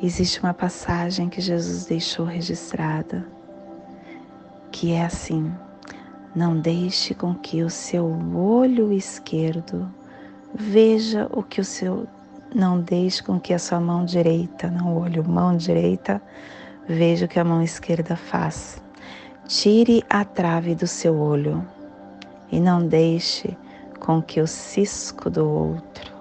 Existe 0.02 0.40
uma 0.42 0.54
passagem 0.54 1.30
que 1.30 1.42
Jesus 1.42 1.86
deixou 1.86 2.26
registrada, 2.26 3.26
que 4.72 4.92
é 4.92 5.04
assim: 5.04 5.52
Não 6.36 6.60
deixe 6.60 7.14
com 7.14 7.34
que 7.34 7.64
o 7.64 7.70
seu 7.70 8.06
olho 8.36 8.94
esquerdo 8.94 9.92
veja 10.54 11.28
o 11.32 11.42
que 11.42 11.60
o 11.60 11.66
seu 11.66 12.08
não 12.54 12.80
deixe 12.80 13.22
com 13.22 13.38
que 13.38 13.54
a 13.54 13.60
sua 13.60 13.82
mão 13.82 14.06
direita, 14.06 14.70
não 14.70 14.98
olho, 14.98 15.28
mão 15.28 15.58
direita, 15.58 16.22
veja 16.88 17.26
o 17.26 17.30
que 17.30 17.40
a 17.40 17.44
mão 17.44 17.62
esquerda 17.62 18.16
faz. 18.16 18.82
Tire 19.48 20.04
a 20.10 20.26
trave 20.26 20.76
do 20.76 20.88
seu 20.88 21.18
olho 21.18 21.66
e 22.52 22.60
não 22.60 22.88
deixe 22.88 23.56
com 24.00 24.22
que 24.22 24.42
o 24.42 24.48
cisco 24.48 25.30
do 25.30 25.48
outro 25.48 26.14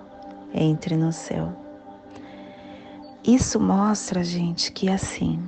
entre 0.53 0.97
no 0.97 1.13
seu. 1.13 1.53
Isso 3.27 3.59
mostra, 3.59 4.23
gente, 4.23 4.71
que 4.71 4.91
assim, 4.91 5.43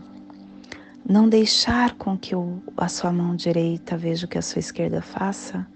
não 1.09 1.29
deixar 1.29 1.95
com 1.95 2.17
que 2.17 2.35
o, 2.35 2.63
a 2.77 2.89
sua 2.89 3.13
mão 3.13 3.37
direita 3.37 3.97
veja 3.97 4.27
o 4.27 4.29
que 4.29 4.39
a 4.39 4.43
sua 4.43 4.61
esquerda 4.61 5.01
faça, 5.01 5.67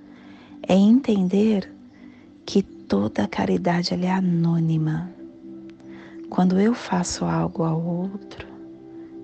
é 0.66 0.74
entender 0.74 1.72
que 2.44 2.62
toda 2.62 3.28
caridade 3.28 3.94
é 3.94 4.10
anônima. 4.10 5.10
Quando 6.28 6.58
eu 6.58 6.74
faço 6.74 7.24
algo 7.24 7.62
ao 7.62 7.80
outro, 7.80 8.49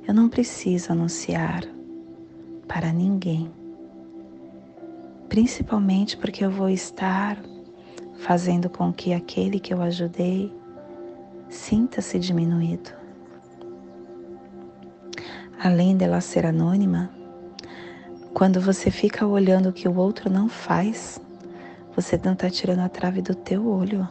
eu 0.07 0.15
não 0.15 0.29
preciso 0.29 0.93
anunciar 0.93 1.65
para 2.69 2.93
ninguém. 2.93 3.51
Principalmente 5.29 6.17
porque 6.17 6.45
eu 6.45 6.51
vou 6.51 6.69
estar 6.69 7.37
fazendo 8.19 8.71
com 8.71 8.93
que 8.93 9.13
aquele 9.13 9.59
que 9.59 9.75
eu 9.75 9.83
ajudei 9.83 10.53
sinta-se 11.49 12.19
diminuído. 12.19 12.91
Além 15.59 15.97
dela 15.97 16.21
ser 16.21 16.47
anônima, 16.47 17.11
quando 18.33 18.61
você 18.61 18.91
fica 18.91 19.27
olhando 19.27 19.71
o 19.71 19.73
que 19.73 19.89
o 19.89 19.97
outro 19.97 20.31
não 20.31 20.49
faz, 20.49 21.21
você 21.95 22.21
não 22.23 22.35
está 22.35 22.49
tirando 22.51 22.81
a 22.81 22.89
trave 22.89 23.23
do 23.23 23.35
teu 23.35 23.67
olho. 23.67 24.07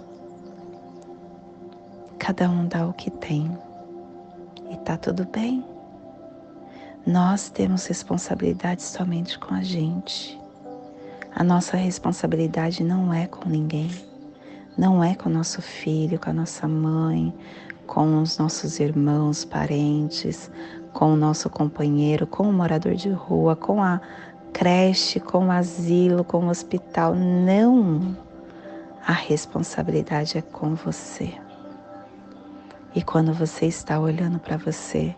Cada 2.17 2.49
um 2.49 2.67
dá 2.67 2.88
o 2.88 2.93
que 2.93 3.12
tem 3.12 3.55
e 4.71 4.77
tá 4.77 4.97
tudo 4.97 5.25
bem. 5.25 5.75
Nós 7.06 7.52
temos 7.52 7.86
responsabilidade 7.86 8.82
somente 8.82 9.38
com 9.38 9.54
a 9.54 9.62
gente. 9.62 10.41
A 11.36 11.44
nossa 11.44 11.78
responsabilidade 11.78 12.84
não 12.84 13.13
é 13.13 13.28
com 13.28 13.48
ninguém. 13.48 13.91
Não 14.76 15.04
é 15.04 15.13
com 15.13 15.30
nosso 15.30 15.62
filho, 15.62 16.18
com 16.18 16.32
a 16.32 16.34
nossa 16.34 16.68
mãe, 16.68 17.32
com 17.86 18.24
os 18.24 18.39
nossos 18.39 18.80
irmãos, 18.80 19.46
parentes, 19.46 20.50
com 20.94 21.13
o 21.13 21.15
nosso 21.15 21.48
companheiro, 21.48 22.26
com 22.26 22.50
o 22.50 22.54
morador 22.54 22.96
de 22.96 23.12
rua, 23.12 23.56
com 23.56 23.84
a 23.84 24.02
creche, 24.52 25.20
com 25.20 25.50
o 25.50 25.52
asilo, 25.52 26.24
com 26.24 26.48
o 26.48 26.50
hospital. 26.50 27.13
Não! 27.13 28.18
A 29.06 29.13
responsabilidade 29.13 30.39
é 30.39 30.41
com 30.41 30.74
você. 30.74 31.36
E 32.96 33.04
quando 33.04 33.32
você 33.32 33.68
está 33.68 34.00
olhando 34.00 34.39
para 34.39 34.58
você, 34.58 35.15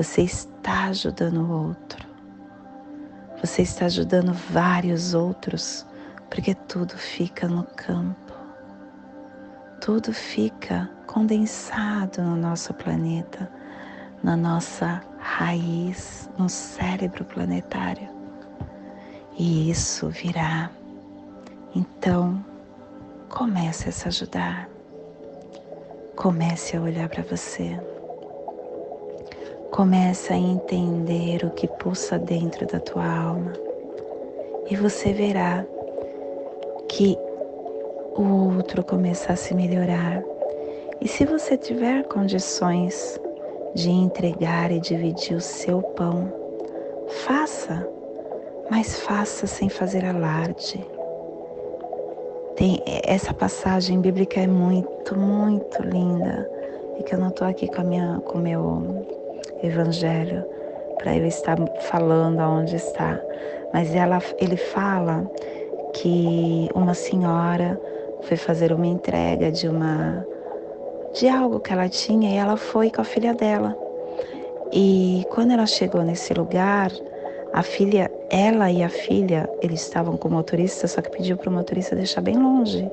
você 0.00 0.22
está 0.22 0.84
ajudando 0.84 1.42
o 1.42 1.68
outro. 1.68 2.08
Você 3.42 3.62
está 3.62 3.86
ajudando 3.86 4.32
vários 4.32 5.14
outros, 5.14 5.86
porque 6.28 6.54
tudo 6.54 6.96
fica 6.96 7.48
no 7.48 7.64
campo 7.64 8.30
tudo 9.80 10.12
fica 10.12 10.90
condensado 11.06 12.22
no 12.22 12.36
nosso 12.36 12.74
planeta, 12.74 13.50
na 14.22 14.36
nossa 14.36 15.02
raiz, 15.18 16.28
no 16.38 16.48
cérebro 16.48 17.24
planetário. 17.24 18.08
E 19.38 19.70
isso 19.70 20.08
virá. 20.10 20.70
Então, 21.74 22.44
comece 23.28 23.88
a 23.88 23.92
se 23.92 24.06
ajudar. 24.06 24.68
Comece 26.14 26.76
a 26.76 26.82
olhar 26.82 27.08
para 27.08 27.22
você. 27.22 27.80
Comece 29.70 30.32
a 30.32 30.36
entender 30.36 31.44
o 31.44 31.50
que 31.50 31.68
pulsa 31.68 32.18
dentro 32.18 32.66
da 32.66 32.80
tua 32.80 33.06
alma. 33.06 33.52
E 34.68 34.76
você 34.76 35.12
verá 35.12 35.64
que 36.88 37.16
o 38.16 38.56
outro 38.56 38.84
começar 38.84 39.34
a 39.34 39.36
se 39.36 39.54
melhorar. 39.54 40.22
E 41.00 41.06
se 41.06 41.24
você 41.24 41.56
tiver 41.56 42.04
condições 42.04 43.18
de 43.74 43.90
entregar 43.90 44.72
e 44.72 44.80
dividir 44.80 45.36
o 45.36 45.40
seu 45.40 45.80
pão, 45.80 46.32
faça, 47.24 47.86
mas 48.70 49.00
faça 49.00 49.46
sem 49.46 49.68
fazer 49.68 50.04
alarde. 50.04 50.84
Tem, 52.56 52.82
essa 53.04 53.32
passagem 53.32 54.00
bíblica 54.00 54.40
é 54.40 54.46
muito, 54.46 55.16
muito 55.16 55.82
linda. 55.82 56.50
E 56.98 57.02
que 57.02 57.14
eu 57.14 57.18
não 57.18 57.28
estou 57.28 57.46
aqui 57.46 57.66
com 57.68 57.82
minha, 57.82 58.20
com 58.26 58.38
o 58.38 58.42
meu 58.42 59.19
evangelho 59.62 60.44
para 60.98 61.16
eu 61.16 61.26
estar 61.26 61.56
falando 61.80 62.40
aonde 62.40 62.76
está. 62.76 63.20
Mas 63.72 63.94
ela, 63.94 64.18
ele 64.38 64.56
fala 64.56 65.30
que 65.94 66.68
uma 66.74 66.94
senhora 66.94 67.80
foi 68.22 68.36
fazer 68.36 68.72
uma 68.72 68.86
entrega 68.86 69.50
de 69.50 69.68
uma 69.68 70.24
de 71.14 71.28
algo 71.28 71.58
que 71.58 71.72
ela 71.72 71.88
tinha 71.88 72.30
e 72.30 72.36
ela 72.36 72.56
foi 72.56 72.90
com 72.90 73.00
a 73.00 73.04
filha 73.04 73.34
dela. 73.34 73.76
E 74.72 75.26
quando 75.30 75.52
ela 75.52 75.66
chegou 75.66 76.02
nesse 76.02 76.32
lugar, 76.32 76.92
a 77.52 77.62
filha, 77.62 78.10
ela 78.30 78.70
e 78.70 78.82
a 78.82 78.88
filha, 78.88 79.48
eles 79.60 79.82
estavam 79.82 80.16
com 80.16 80.28
o 80.28 80.30
motorista, 80.30 80.86
só 80.86 81.02
que 81.02 81.10
pediu 81.10 81.36
para 81.36 81.50
o 81.50 81.52
motorista 81.52 81.96
deixar 81.96 82.20
bem 82.20 82.36
longe 82.36 82.88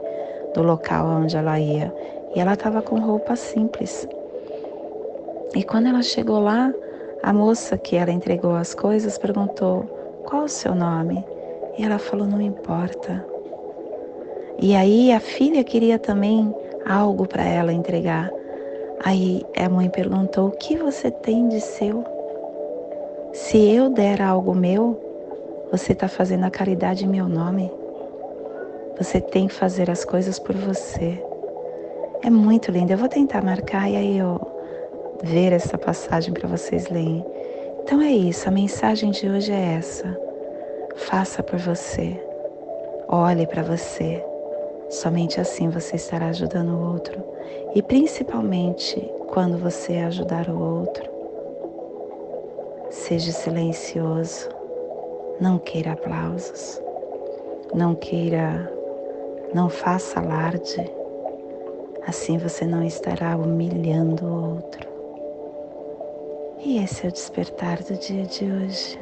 do 0.56 0.64
local 0.64 1.06
onde 1.06 1.38
ela 1.38 1.60
ia. 1.60 1.94
E 2.36 2.40
ela 2.40 2.54
estava 2.54 2.82
com 2.82 3.00
roupa 3.00 3.36
simples. 3.36 4.08
E 5.56 5.64
quando 5.64 5.88
ela 5.88 6.02
chegou 6.02 6.40
lá, 6.40 6.74
a 7.24 7.34
moça 7.34 7.78
que 7.78 7.96
ela 7.96 8.12
entregou 8.12 8.56
as 8.56 8.74
coisas 8.74 9.18
perguntou: 9.18 9.84
Qual 10.26 10.44
o 10.44 10.50
seu 10.50 10.76
nome? 10.76 11.24
E 11.78 11.84
ela 11.84 11.98
falou: 11.98 12.28
Não 12.28 12.42
importa. 12.42 13.26
E 14.60 14.76
aí 14.76 15.12
a 15.12 15.20
filha 15.20 15.64
queria 15.64 15.98
também 16.00 16.54
algo 16.86 17.28
para 17.28 17.44
ela 17.44 17.72
entregar. 17.72 18.32
Aí 19.04 19.46
a 19.58 19.70
mãe 19.70 19.90
perguntou: 19.90 20.48
O 20.48 20.52
que 20.52 20.76
você 20.76 21.10
tem 21.10 21.48
de 21.48 21.62
seu? 21.62 22.04
Se 23.34 23.58
eu 23.58 23.90
der 23.90 24.22
algo 24.22 24.56
meu, 24.56 25.00
você 25.72 25.94
está 25.94 26.08
fazendo 26.08 26.46
a 26.46 26.50
caridade 26.52 27.06
em 27.06 27.10
meu 27.10 27.28
nome. 27.28 27.72
Você 28.98 29.22
tem 29.22 29.48
que 29.48 29.54
fazer 29.54 29.92
as 29.92 30.04
coisas 30.04 30.40
por 30.40 30.56
você. 30.56 31.24
É 32.24 32.30
muito 32.30 32.72
lindo. 32.72 32.92
Eu 32.92 32.98
vou 32.98 33.08
tentar 33.08 33.44
marcar 33.44 33.90
e 33.90 33.96
aí 33.96 34.18
eu 34.18 34.57
ver 35.24 35.54
essa 35.54 35.78
passagem 35.78 36.34
para 36.34 36.48
vocês 36.48 36.90
lerem. 36.90 37.26
Então 37.84 38.02
é 38.02 38.12
isso. 38.12 38.48
A 38.48 38.52
mensagem 38.52 39.12
de 39.12 39.30
hoje 39.30 39.52
é 39.52 39.76
essa. 39.76 40.20
Faça 40.96 41.42
por 41.42 41.60
você. 41.60 42.22
Olhe 43.08 43.48
para 43.48 43.64
você. 43.64 44.24
Somente 44.90 45.40
assim 45.40 45.70
você 45.70 45.96
estará 45.96 46.28
ajudando 46.28 46.70
o 46.70 46.92
outro. 46.92 47.24
E 47.76 47.82
principalmente 47.82 49.00
quando 49.28 49.58
você 49.58 49.98
ajudar 49.98 50.50
o 50.50 50.80
outro, 50.80 51.10
seja 52.90 53.32
silencioso. 53.32 54.50
Não 55.40 55.60
queira 55.60 55.94
aplausos. 55.94 56.82
Não 57.74 57.94
queira, 57.96 58.72
não 59.54 59.70
faça 59.70 60.20
alarde. 60.20 60.90
Assim 62.08 62.38
você 62.38 62.66
não 62.66 62.84
estará 62.84 63.36
humilhando 63.36 64.26
o 64.26 64.56
outro. 64.56 64.97
E 66.68 66.84
esse 66.84 67.06
é 67.06 67.10
o 67.10 67.12
despertar 67.14 67.82
do 67.82 67.94
dia 67.94 68.26
de 68.26 68.44
hoje. 68.44 69.00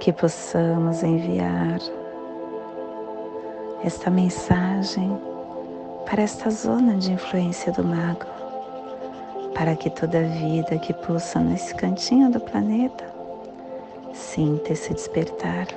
Que 0.00 0.12
possamos 0.12 1.04
enviar 1.04 1.78
esta 3.84 4.10
mensagem 4.10 5.16
para 6.04 6.22
esta 6.22 6.50
zona 6.50 6.96
de 6.96 7.12
influência 7.12 7.70
do 7.70 7.84
mago, 7.84 8.26
para 9.54 9.76
que 9.76 9.88
toda 9.88 10.20
vida 10.20 10.76
que 10.80 10.92
pulsa 10.92 11.38
nesse 11.38 11.76
cantinho 11.76 12.28
do 12.32 12.40
planeta 12.40 13.04
sinta 14.12 14.72
esse 14.72 14.92
despertar 14.92 15.68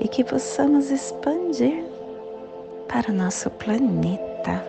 e 0.00 0.08
que 0.08 0.24
possamos 0.24 0.90
expandir 0.90 1.84
para 2.88 3.10
o 3.10 3.14
nosso 3.14 3.50
planeta, 3.50 4.64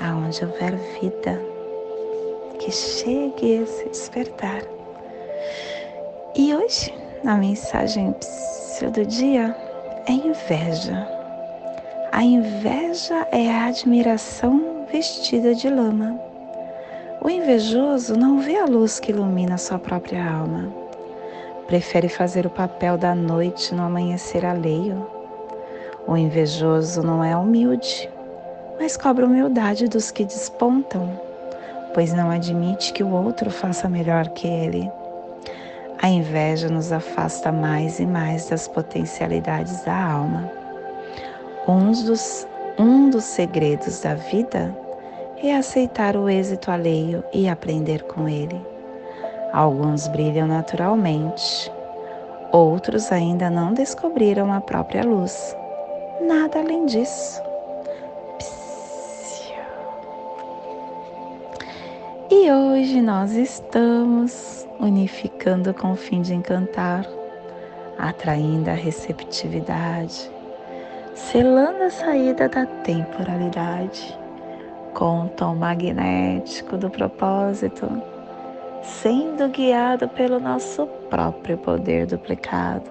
aonde 0.00 0.44
houver 0.44 0.74
vida, 1.00 1.57
que 2.58 2.70
chegue 2.70 3.62
esse 3.62 3.88
despertar. 3.88 4.62
E 6.36 6.54
hoje, 6.54 6.94
na 7.24 7.36
mensagem 7.36 8.14
do 8.92 9.06
dia, 9.06 9.56
é 10.06 10.12
inveja. 10.12 11.08
A 12.12 12.22
inveja 12.22 13.26
é 13.32 13.50
a 13.50 13.66
admiração 13.66 14.86
vestida 14.90 15.54
de 15.54 15.68
lama. 15.68 16.18
O 17.22 17.28
invejoso 17.28 18.16
não 18.16 18.38
vê 18.40 18.56
a 18.56 18.64
luz 18.64 19.00
que 19.00 19.10
ilumina 19.10 19.58
sua 19.58 19.78
própria 19.78 20.24
alma. 20.24 20.72
Prefere 21.66 22.08
fazer 22.08 22.46
o 22.46 22.50
papel 22.50 22.96
da 22.96 23.14
noite 23.14 23.74
no 23.74 23.82
amanhecer 23.82 24.46
alheio. 24.46 25.06
O 26.06 26.16
invejoso 26.16 27.02
não 27.02 27.22
é 27.22 27.36
humilde, 27.36 28.08
mas 28.80 28.96
cobra 28.96 29.26
humildade 29.26 29.88
dos 29.88 30.10
que 30.10 30.24
despontam, 30.24 31.27
pois 31.98 32.12
não 32.12 32.30
admite 32.30 32.92
que 32.92 33.02
o 33.02 33.12
outro 33.12 33.50
faça 33.50 33.88
melhor 33.88 34.28
que 34.28 34.46
ele. 34.46 34.88
A 36.00 36.08
inveja 36.08 36.68
nos 36.68 36.92
afasta 36.92 37.50
mais 37.50 37.98
e 37.98 38.06
mais 38.06 38.48
das 38.48 38.68
potencialidades 38.68 39.82
da 39.82 40.00
alma. 40.12 40.48
Um 41.66 41.90
dos, 41.90 42.46
um 42.78 43.10
dos 43.10 43.24
segredos 43.24 44.00
da 44.00 44.14
vida 44.14 44.72
é 45.42 45.56
aceitar 45.56 46.16
o 46.16 46.28
êxito 46.28 46.70
alheio 46.70 47.24
e 47.32 47.48
aprender 47.48 48.04
com 48.04 48.28
ele. 48.28 48.64
Alguns 49.52 50.06
brilham 50.06 50.46
naturalmente, 50.46 51.68
outros 52.52 53.10
ainda 53.10 53.50
não 53.50 53.74
descobriram 53.74 54.52
a 54.52 54.60
própria 54.60 55.02
luz. 55.02 55.52
Nada 56.20 56.60
além 56.60 56.86
disso. 56.86 57.47
E 62.30 62.50
hoje 62.50 63.00
nós 63.00 63.32
estamos 63.32 64.68
unificando 64.78 65.72
com 65.72 65.92
o 65.92 65.96
fim 65.96 66.20
de 66.20 66.34
encantar, 66.34 67.06
atraindo 67.98 68.68
a 68.68 68.74
receptividade, 68.74 70.30
selando 71.14 71.84
a 71.84 71.90
saída 71.90 72.46
da 72.46 72.66
temporalidade 72.66 74.14
com 74.92 75.24
o 75.24 75.28
tom 75.30 75.54
magnético 75.54 76.76
do 76.76 76.90
propósito, 76.90 77.90
sendo 78.82 79.48
guiado 79.48 80.06
pelo 80.10 80.38
nosso 80.38 80.86
próprio 81.08 81.56
poder 81.56 82.04
duplicado. 82.04 82.90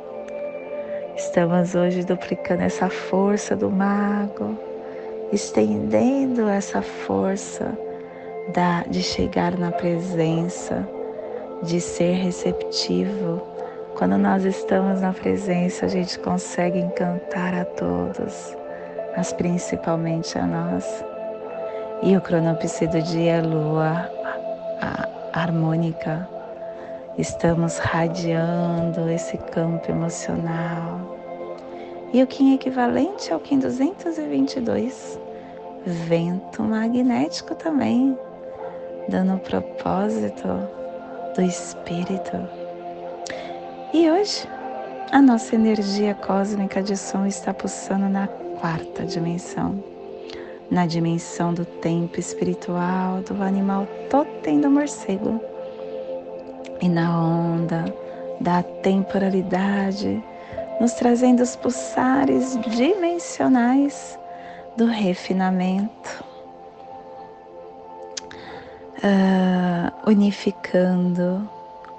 Estamos 1.15 1.76
hoje 1.76 2.04
duplicando 2.04 2.63
essa 2.63 2.89
força 2.89 3.56
do 3.56 3.69
mago, 3.69 4.58
estendendo 5.32 6.50
essa 6.50 6.82
força 6.82 7.78
da, 8.53 8.83
de 8.83 9.01
chegar 9.01 9.57
na 9.57 9.71
presença 9.71 10.88
de 11.63 11.81
ser 11.81 12.13
receptivo. 12.13 13.41
Quando 13.95 14.17
nós 14.17 14.43
estamos 14.45 15.01
na 15.01 15.12
presença, 15.12 15.86
a 15.86 15.89
gente 15.89 16.19
consegue 16.19 16.79
encantar 16.79 17.53
a 17.53 17.65
todos, 17.65 18.55
mas 19.15 19.33
principalmente 19.33 20.38
a 20.38 20.45
nós. 20.45 21.05
E 22.03 22.15
o 22.15 22.21
cronopse 22.21 22.86
do 22.88 23.01
dia 23.01 23.38
é 23.38 23.41
lua 23.41 24.10
harmônica. 25.33 26.27
Estamos 27.17 27.77
radiando 27.77 29.10
esse 29.10 29.38
campo 29.38 29.91
emocional. 29.91 31.17
E 32.13 32.21
o 32.21 32.27
Kim 32.27 32.53
equivalente 32.53 33.33
ao 33.33 33.39
Kim 33.39 33.60
222, 33.60 35.19
vento 35.86 36.62
magnético 36.63 37.55
também, 37.55 38.17
dando 39.08 39.39
propósito 39.39 40.48
do 41.36 41.41
espírito. 41.41 42.38
E 43.93 44.10
hoje, 44.10 44.48
a 45.12 45.22
nossa 45.22 45.56
energia 45.56 46.13
cósmica 46.13 46.84
de 46.84 46.98
som 46.98 47.26
está 47.26 47.54
pulsando 47.54 48.10
na 48.10 48.28
quarta 48.60 49.06
dimensão, 49.06 49.82
na 50.70 50.86
dimensão 50.86 51.54
do 51.54 51.63
tempo 51.63 52.20
espiritual 52.20 53.22
do 53.22 53.41
animal 53.41 53.88
totem 54.10 54.60
do 54.60 54.70
morcego. 54.70 55.41
E 56.82 56.89
na 56.89 57.20
onda 57.20 57.86
da 58.41 58.62
temporalidade, 58.62 60.22
nos 60.80 60.93
trazendo 60.93 61.41
os 61.41 61.56
pulsares 61.56 62.60
dimensionais 62.67 64.20
do 64.76 64.86
refinamento 64.86 66.26
uh, 69.08 70.10
unificando 70.10 71.50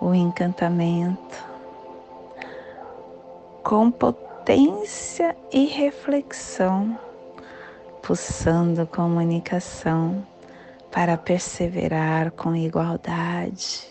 o 0.01 0.15
encantamento 0.15 1.45
com 3.63 3.91
potência 3.91 5.37
e 5.53 5.67
reflexão, 5.67 6.99
pulsando 8.03 8.87
comunicação 8.87 10.25
para 10.91 11.17
perseverar 11.17 12.31
com 12.31 12.55
igualdade. 12.55 13.89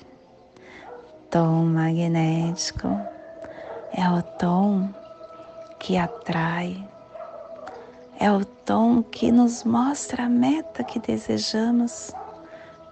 Tom 1.29 1.65
magnético 1.65 2.87
é 3.93 4.09
o 4.09 4.21
tom 4.21 4.89
que 5.79 5.97
atrai, 5.97 6.83
é 8.19 8.31
o 8.31 8.43
tom 8.43 9.03
que 9.03 9.31
nos 9.31 9.63
mostra 9.63 10.23
a 10.23 10.29
meta 10.29 10.83
que 10.83 10.99
desejamos. 10.99 12.11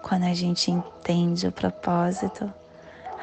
Quando 0.07 0.25
a 0.25 0.35
gente 0.35 0.69
entende 0.69 1.47
o 1.47 1.51
propósito, 1.51 2.53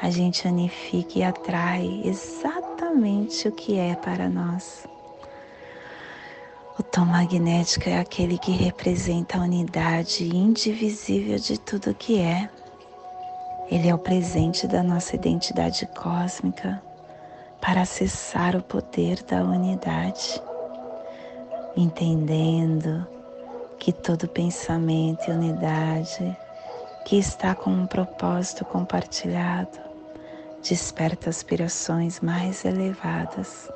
a 0.01 0.09
gente 0.09 0.45
unifica 0.45 1.19
e 1.19 1.23
atrai 1.23 2.01
exatamente 2.03 3.47
o 3.47 3.53
que 3.53 3.79
é 3.79 3.95
para 3.95 4.27
nós. 4.27 4.85
O 6.77 6.83
tom 6.83 7.05
magnético 7.05 7.87
é 7.87 7.97
aquele 7.97 8.37
que 8.37 8.51
representa 8.51 9.37
a 9.37 9.43
unidade 9.43 10.25
indivisível 10.35 11.39
de 11.39 11.57
tudo 11.57 11.95
que 11.95 12.19
é. 12.19 12.49
Ele 13.71 13.87
é 13.87 13.95
o 13.95 13.97
presente 13.97 14.67
da 14.67 14.83
nossa 14.83 15.15
identidade 15.15 15.87
cósmica 15.97 16.83
para 17.61 17.83
acessar 17.83 18.57
o 18.57 18.61
poder 18.61 19.23
da 19.23 19.41
unidade, 19.41 20.43
entendendo 21.77 23.07
que 23.79 23.93
todo 23.93 24.27
pensamento 24.27 25.29
e 25.29 25.31
unidade 25.31 26.42
que 27.05 27.17
está 27.17 27.53
com 27.53 27.69
um 27.69 27.85
propósito 27.85 28.63
compartilhado 28.65 29.79
desperta 30.61 31.29
aspirações 31.29 32.21
mais 32.21 32.63
elevadas 32.63 33.69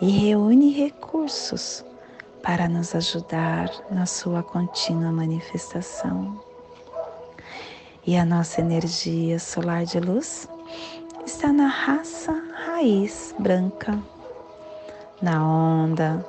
e 0.00 0.08
reúne 0.08 0.72
recursos 0.72 1.84
para 2.42 2.68
nos 2.68 2.94
ajudar 2.94 3.70
na 3.90 4.06
sua 4.06 4.42
contínua 4.42 5.12
manifestação. 5.12 6.40
E 8.06 8.16
a 8.16 8.24
nossa 8.24 8.60
energia 8.60 9.38
solar 9.38 9.84
de 9.84 10.00
luz 10.00 10.48
está 11.26 11.52
na 11.52 11.66
raça 11.66 12.32
raiz 12.66 13.34
branca, 13.38 13.98
na 15.20 15.46
onda 15.46 16.24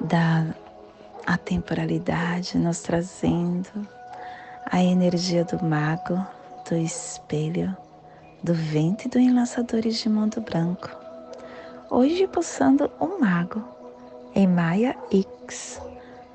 da 0.00 0.46
atemporalidade, 1.26 2.58
nos 2.58 2.80
trazendo 2.80 3.88
a 4.66 4.82
energia 4.82 5.44
do 5.44 5.62
mago, 5.64 6.24
do 6.68 6.76
espelho, 6.76 7.76
do 8.42 8.54
vento 8.54 9.06
e 9.06 9.08
do 9.08 9.18
enlaçadores 9.18 9.98
de 9.98 10.08
mundo 10.08 10.40
branco. 10.40 10.90
Hoje 11.90 12.26
pulsando 12.26 12.90
o 12.98 13.20
mago 13.20 13.62
em 14.34 14.46
Maya 14.46 14.96
X, 15.10 15.80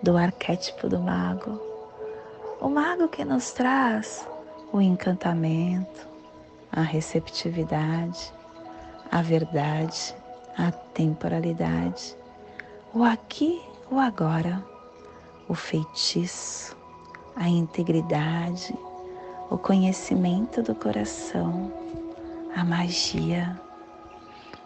do 0.01 0.15
arquétipo 0.15 0.87
do 0.87 0.99
mago. 0.99 1.59
O 2.61 2.69
mago 2.69 3.07
que 3.07 3.25
nos 3.25 3.51
traz 3.51 4.27
o 4.71 4.79
encantamento, 4.79 6.07
a 6.71 6.81
receptividade, 6.81 8.31
a 9.11 9.21
verdade, 9.21 10.15
a 10.57 10.71
temporalidade, 10.71 12.15
o 12.93 13.03
aqui, 13.03 13.61
o 13.89 13.97
agora, 13.97 14.63
o 15.47 15.55
feitiço, 15.55 16.78
a 17.39 17.49
integridade, 17.49 18.77
o 19.49 19.57
conhecimento 19.57 20.61
do 20.61 20.75
coração, 20.75 21.71
a 22.55 22.63
magia. 22.63 23.59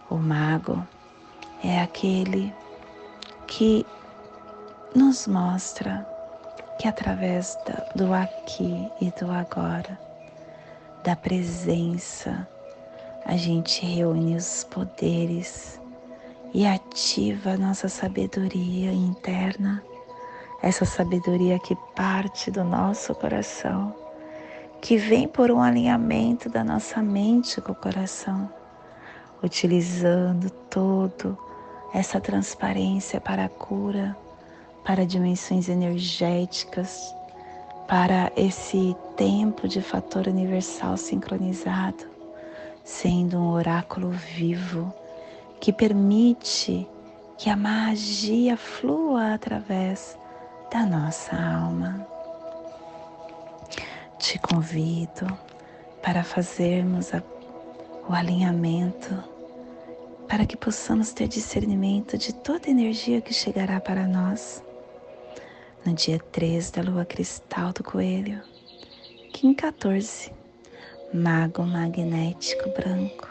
O 0.09 0.17
mago 0.17 0.85
é 1.63 1.79
aquele 1.81 2.53
que 3.47 3.85
nos 4.93 5.25
mostra 5.27 6.05
que 6.77 6.87
através 6.87 7.57
do 7.95 8.13
aqui 8.13 8.89
e 8.99 9.09
do 9.11 9.31
agora 9.31 9.97
da 11.03 11.15
presença, 11.15 12.47
a 13.25 13.35
gente 13.35 13.85
reúne 13.85 14.35
os 14.35 14.63
poderes 14.63 15.79
e 16.53 16.65
ativa 16.65 17.57
nossa 17.57 17.89
sabedoria 17.89 18.91
interna, 18.93 19.83
essa 20.63 20.85
sabedoria 20.85 21.59
que 21.59 21.75
parte 21.93 22.49
do 22.49 22.63
nosso 22.63 23.13
coração, 23.13 23.93
que 24.81 24.95
vem 24.95 25.27
por 25.27 25.51
um 25.51 25.61
alinhamento 25.61 26.47
da 26.47 26.63
nossa 26.63 27.01
mente 27.01 27.59
com 27.59 27.73
o 27.73 27.75
coração, 27.75 28.49
utilizando 29.43 30.49
todo 30.69 31.37
essa 31.93 32.21
transparência 32.21 33.19
para 33.19 33.43
a 33.43 33.49
cura, 33.49 34.15
para 34.85 35.05
dimensões 35.05 35.67
energéticas 35.67 37.13
para 37.85 38.31
esse 38.37 38.95
tempo 39.17 39.67
de 39.67 39.81
fator 39.81 40.27
universal 40.27 40.95
sincronizado, 40.95 42.05
sendo 42.85 43.37
um 43.37 43.51
oráculo 43.51 44.11
vivo 44.11 44.93
que 45.59 45.73
permite 45.73 46.87
que 47.37 47.49
a 47.49 47.57
magia 47.57 48.55
flua 48.55 49.33
através 49.33 50.17
da 50.73 50.87
nossa 50.87 51.35
alma. 51.35 52.03
Te 54.17 54.39
convido 54.39 55.27
para 56.01 56.23
fazermos 56.23 57.13
a, 57.13 57.21
o 58.09 58.11
alinhamento, 58.11 59.23
para 60.27 60.47
que 60.47 60.57
possamos 60.57 61.13
ter 61.13 61.27
discernimento 61.27 62.17
de 62.17 62.33
toda 62.33 62.71
energia 62.71 63.21
que 63.21 63.35
chegará 63.35 63.79
para 63.79 64.07
nós 64.07 64.63
no 65.85 65.93
dia 65.93 66.17
3 66.31 66.71
da 66.71 66.81
lua 66.81 67.05
cristal 67.05 67.71
do 67.71 67.83
coelho, 67.83 68.41
Kim 69.31 69.53
14, 69.53 70.33
mago 71.13 71.61
magnético 71.63 72.69
branco. 72.71 73.27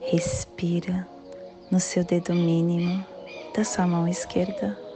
Respira 0.00 1.06
no 1.70 1.78
seu 1.78 2.02
dedo 2.02 2.34
mínimo 2.34 3.06
da 3.54 3.62
sua 3.62 3.86
mão 3.86 4.08
esquerda. 4.08 4.87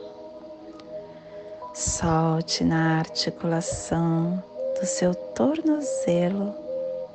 Solte 1.75 2.65
na 2.65 2.99
articulação 2.99 4.43
do 4.79 4.87
seu 4.87 5.15
tornozelo 5.15 6.55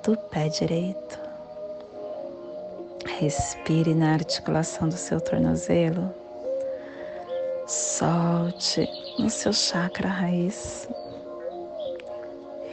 do 0.04 0.18
pé 0.18 0.50
direito. 0.50 1.20
Respire 3.20 3.94
na 3.94 4.14
articulação 4.14 4.90
do 4.90 4.98
seu 4.98 5.22
tornozelo 5.22 6.14
Solte 7.68 8.90
no 9.20 9.30
seu 9.30 9.52
chakra 9.52 10.08
raiz. 10.08 10.88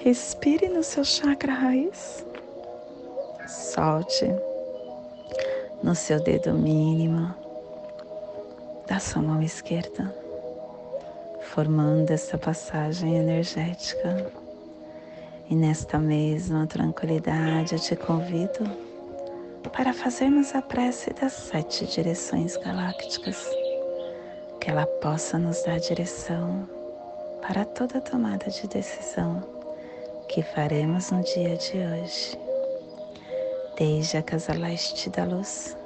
Respire 0.05 0.69
no 0.69 0.85
seu 0.85 1.05
chakra 1.05 1.53
raiz. 1.53 2.25
Solte 3.49 4.27
no 5.83 5.97
seu 5.97 6.23
dedo 6.23 6.55
mínimo 6.55 7.35
da 8.87 9.01
sua 9.01 9.21
mão 9.21 9.43
esquerda, 9.43 10.15
formando 11.55 12.11
essa 12.11 12.37
passagem 12.37 13.15
energética. 13.15 14.27
E 15.49 15.55
nesta 15.55 16.01
mesma 16.01 16.67
tranquilidade 16.67 17.75
eu 17.75 17.79
te 17.79 17.95
convido 17.95 18.69
para 19.73 19.93
fazermos 19.93 20.53
a 20.53 20.61
prece 20.61 21.13
das 21.15 21.33
sete 21.33 21.87
direções 21.87 22.57
galácticas 22.57 23.49
que 24.61 24.69
ela 24.69 24.85
possa 25.01 25.39
nos 25.39 25.63
dar 25.63 25.79
direção 25.79 26.69
para 27.41 27.65
toda 27.65 28.01
tomada 28.01 28.51
de 28.51 28.67
decisão 28.67 29.41
que 30.29 30.43
faremos 30.43 31.13
no 31.13 31.23
dia 31.23 31.57
de 31.57 31.77
hoje. 31.77 32.39
Desde 33.79 34.17
a 34.17 34.23
casa 34.23 34.55
leste 34.55 35.09
da 35.09 35.25
luz, 35.25 35.77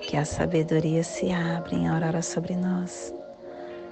que 0.00 0.16
a 0.16 0.24
sabedoria 0.24 1.02
se 1.02 1.30
abra 1.30 1.74
em 1.74 1.88
aurora 1.88 2.22
sobre 2.22 2.56
nós, 2.56 3.17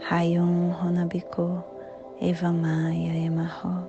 Rayon 0.00 0.72
Honabiko, 0.72 1.64
Eva 2.20 2.52
Maia 2.52 3.12
Emarro. 3.26 3.88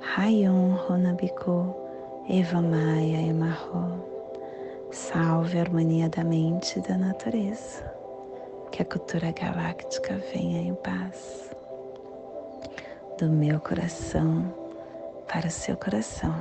Rayon 0.00 0.76
Honabiko, 0.76 1.74
Eva 2.28 2.60
Maia 2.60 3.22
Emarro. 3.22 4.04
Salve 4.90 5.58
a 5.58 5.62
harmonia 5.62 6.10
da 6.10 6.22
mente 6.22 6.78
e 6.78 6.82
da 6.82 6.98
natureza. 6.98 7.82
Que 8.70 8.82
a 8.82 8.84
cultura 8.84 9.32
galáctica 9.32 10.20
venha 10.32 10.60
em 10.60 10.74
paz. 10.74 11.50
Do 13.18 13.30
meu 13.30 13.60
coração 13.60 14.52
para 15.26 15.46
o 15.46 15.50
seu 15.50 15.76
coração. 15.76 16.34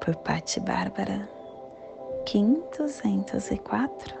Por 0.00 0.14
Pati 0.16 0.60
Bárbara, 0.60 1.28
Kim 2.26 2.62
204, 2.76 4.14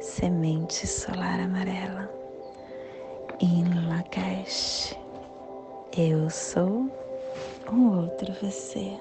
Semente 0.00 0.86
Solar 0.86 1.38
Amarela 1.38 2.21
em 3.42 3.64
Lakesh. 3.88 4.96
Eu 5.96 6.30
sou 6.30 6.88
um 7.70 7.98
outro 7.98 8.32
você. 8.40 8.96